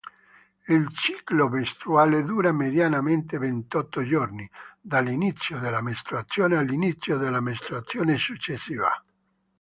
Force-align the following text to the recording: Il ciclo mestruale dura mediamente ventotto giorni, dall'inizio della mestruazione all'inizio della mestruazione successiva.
Il 0.67 0.89
ciclo 0.95 1.47
mestruale 1.47 2.23
dura 2.23 2.51
mediamente 2.51 3.37
ventotto 3.37 4.03
giorni, 4.03 4.49
dall'inizio 4.81 5.59
della 5.59 5.83
mestruazione 5.83 6.57
all'inizio 6.57 7.19
della 7.19 7.39
mestruazione 7.39 8.17
successiva. 8.17 8.89